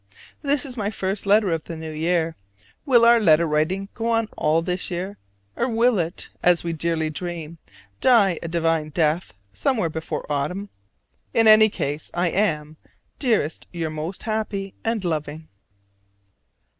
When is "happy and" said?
14.23-15.05